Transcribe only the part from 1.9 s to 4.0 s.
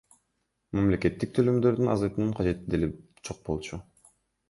азайтуунун кажети деле жок болчу.